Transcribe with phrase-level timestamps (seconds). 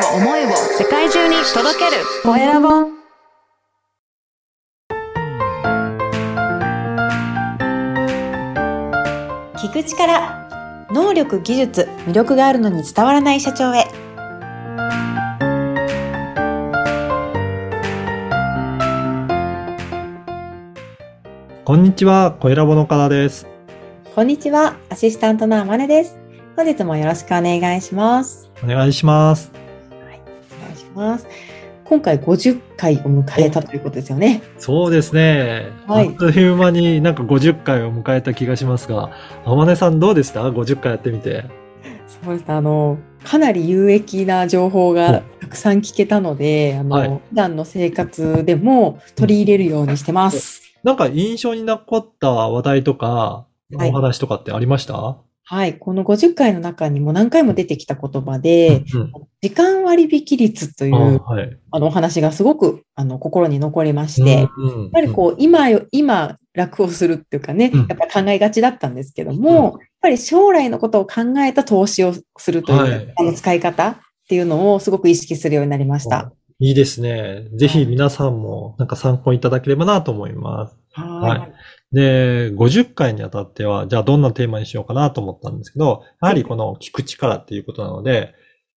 [0.00, 0.48] を思いを
[0.78, 2.02] 世界中に届ける。
[2.22, 2.68] コエラボ
[9.56, 13.84] 聞く力能力技術魅力があるのに伝わらない社長へ。
[21.64, 23.46] こんにちは、コエラボのからです。
[24.14, 26.18] こんにちはアシスタントのあまねです。
[26.56, 28.50] 本日もよろしくお願いします。
[28.64, 29.59] お願いします。
[30.94, 31.26] ます。
[31.90, 34.42] 今回50回を迎えたということですよね。
[34.58, 35.72] そうですね。
[35.88, 36.08] はい。
[36.08, 39.10] あっという間になんか50回を迎えた気がしますが、
[39.44, 41.46] あまねさんどうでした ?50 回やってみて。
[42.06, 47.08] そうですあのかなり有益な情報がたくさん聞けたので、あの、はい。
[47.08, 50.62] 普段の生活でも取り入れるようにしてます。
[50.84, 53.90] なんか印象に残った話題とか、はい。
[53.90, 55.18] お話とかってありました、は
[55.66, 55.78] い。
[55.78, 59.12] この50回の中にも何回も出てきた言葉で、うん。
[59.42, 61.58] 時間割引率といあうはい。
[61.72, 76.32] あのお話がすごくあの心に残りまして、うん、うんやっぱりこう、今よ、今、楽をするっていうかね、うんやっぱ考えがちだったんですけども、うんやっぱり将来のことを考えた投資をするという、はいあの使い方っていうのをすごく意識するようになりました。
[76.60, 77.48] いいですね。
[77.54, 80.76] ぜひ皆さんもなんか参考いただければなと思います。
[80.92, 81.52] はい。
[81.92, 88.34] で、50回にあたっては、じゃあどんなテーマにしようかなと思ったんですけど、やはりこの聞く力っていうことなので、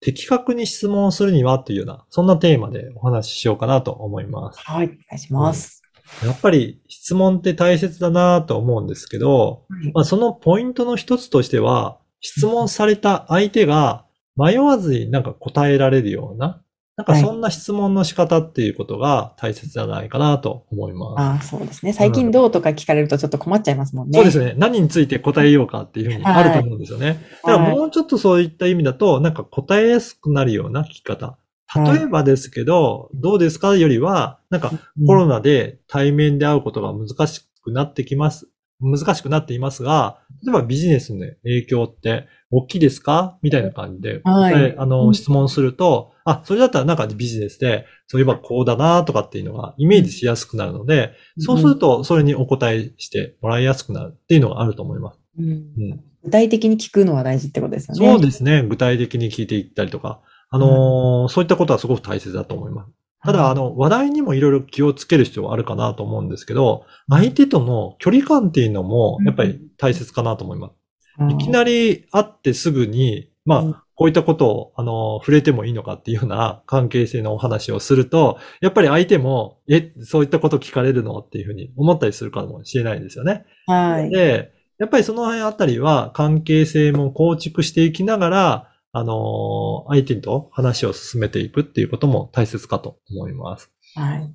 [0.00, 4.60] 的確に質問をするにはっていうような、そんなテーマでお話ししようかなと思います。
[4.60, 4.86] はい。
[4.86, 5.82] お願いします。
[6.24, 14.04] やっぱり質問って大切だなと思うんですけど、はいまあ、そのポイントの一つとしては、質問された相手が
[14.36, 16.62] 迷わずになんか答えられるような、
[16.96, 21.20] なんかそんな質問の仕方っていうことが大切じゃないかなと思います。
[21.20, 21.92] ああ、そうですね。
[21.92, 24.16] 最近どうとか聞かれるとちょっと困っちゃいますもんね。
[24.18, 24.54] そうですね。
[24.56, 27.20] 何について答えようかっていうふうにあると思うんですよね。
[27.44, 31.36] だからもうちょっとそういった意味だと、なんか答えやすくなるような聞き方。
[31.74, 34.72] 例えばですけど、どうですかよりは、なんか
[35.06, 38.48] コロナで対面で会うことが難しくなってきます。
[38.80, 43.36] 難しくなっていますが、例えばビジネスの影響って大きいですか？
[43.42, 55.20] みたいな感じで、はいえあの、うん質問すると、あ、それだったらなんかビジネスで、そういえばこうだなとかっていうのがイメージしやすくなるので、そうするとそれにお答えしてもらいやすくなるっていうのがあると思います。
[55.38, 55.50] うんう
[55.94, 58.12] ん具体的に聞くのは大事ってことですよね。
[58.12, 58.64] そうですね。
[58.64, 60.20] 具体的に聞いていったりとか、
[60.50, 62.90] あのーそういったことはすごく大切だと思います。
[63.24, 70.72] ただ、あの、話題にもいろいろ気をつける必要はあるかなと思うんですけど、相手との距離感っていうのも、やっぱり大切かなと思います。
[71.18, 83.46] うんいきなり会ってすぐに、まうんあ、こういったことを、あの、触れてもいいのかっていうような関係性のお話をすると、やっぱり相手も、え、そういったこと聞かれるのっていうふうに思ったりするかもしれないですよね。
[83.66, 84.10] はい。
[84.10, 93.70] で、やっぱりその辺あたりは関係性も構築していきながら、あのー相手と話を進めていくっていうことも大切かと思います。
[93.94, 94.34] はい。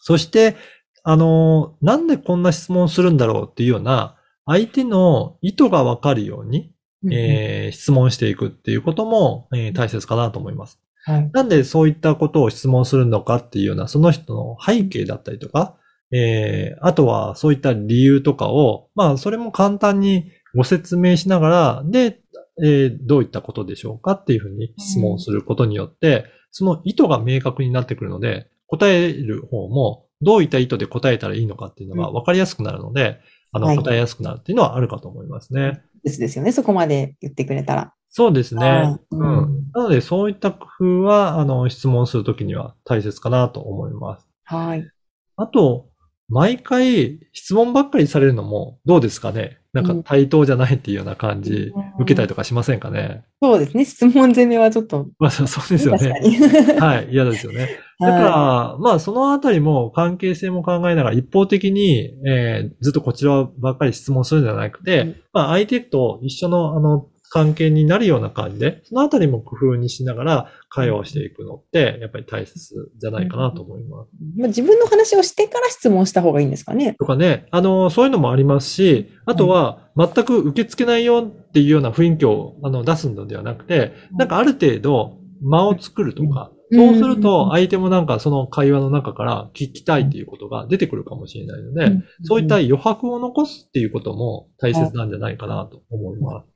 [0.00, 0.56] そして、
[1.04, 4.16] あのーなんでこんな質問するんだろうっていうような、
[4.46, 6.71] 相手の意図がわかるように、
[7.10, 10.78] えー質問していくっていうことも、えー大切かなと思います。
[11.04, 11.30] はい。
[11.32, 15.76] なんでそういったことを質問するのかっていうような、その人の背景だったりとか、
[16.12, 22.20] えー、あとはそういった理由とかを、まあ、それも簡単にご説明しながら、で、
[22.62, 33.18] えーどういったことでしょうかっていうふうに質問することによって、その意図が明確になってくるので、答える方も、どういった意図で答えたらいいのかっていうのが分かりやすくなるので、
[33.52, 35.82] あの、はい答えやすくなるっていうのはあるかと思いますね。
[36.02, 36.52] ですですよね。
[36.52, 37.94] そこまで言ってくれたら。
[38.08, 38.66] そうですね。
[38.66, 39.70] はいうん。
[39.72, 44.26] なので、そういった工夫は、あの、質問するときには大切かなと思います。
[44.44, 44.90] はい。
[45.36, 45.86] あと、
[46.28, 49.58] 毎回質問ばっかりされるのもどうですかね？
[49.74, 53.24] なんかうん対等じゃないっていうような感じ、うん受けたりとかしませんかね？
[53.42, 53.84] そうですね。
[53.84, 55.08] 質問攻めはちょっと。
[55.18, 56.20] まあ、そうですよね。
[56.22, 56.36] に。
[56.80, 57.68] はい、嫌ですよね。
[58.02, 65.16] だから、はまあ、そのあたりも関係性も考えながら一方的に、えーずっとこちらばっかり質問するんじゃなくて、うん。
[65.32, 74.10] まあ、相手と一緒の、あの、関係になるような感じで、そのあたりも工夫にしながら会話をしていくのって、やっぱり大切じゃないかなと思います。
[74.36, 76.94] いまあ、自分の話をしてから質問した方がいいんですかね。
[76.98, 96.46] とかね、あの、そういうのもありますし、あとは、全く受け付けないよっていうような雰囲気をあの出すのではなくて、なんかある程度間を作るとか、うんそうすると相手もなんかその会話の中から聞きたいっていうことが出てくるかもしれないので、そういった余白を残すっていうことも大切なんじゃないかなと思います。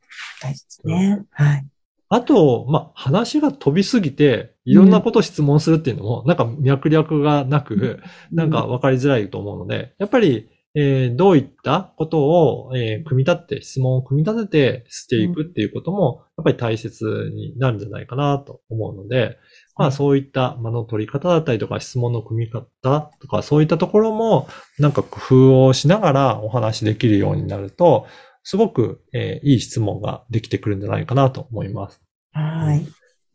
[0.43, 1.25] 大事ですね。
[1.31, 1.67] はい。
[2.09, 19.39] あと、まあ、話が飛びすぎて、いろんなことを質問するっていうのも、なんか脈略がなく、なんか分かりづらいと思うので、やっぱり、えーどういったことを、えー組み立てて、質問を組み立ててしていくっていうことも、やっぱり大切になるんじゃないかなと思うので、
[19.77, 22.67] まあそういった間の取り方だったりとか、質問の組み方
[23.21, 28.07] とか、そういったところも、なんか工夫をしながらお話しできるようになると、
[28.43, 32.03] すごく、えーいい質問ができてくるんじゃないかなと思います。
[32.33, 32.87] はい。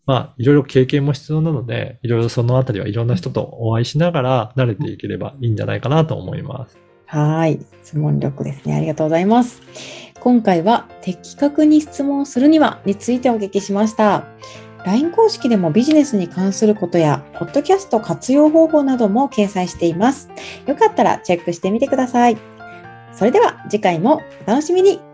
[0.06, 6.91] まあ、いろいろ経験も必要なので、いろいろそのあたりはいろんな人とお会いしながら慣れていければいいんじゃないかなと思います。
[7.12, 7.60] はい。
[7.84, 8.74] 質問力ですね。
[8.74, 9.62] ありがとうございます。
[10.22, 14.24] 今回は的確に質問するにはについてお聞きしました。
[14.86, 20.30] LINE 公式でもビジネスに関することや、ポッドキャスト活用方法なども掲載しています。
[20.66, 22.38] よかったらチェックしてみてください。
[23.12, 25.11] それでは次回もお楽しみに。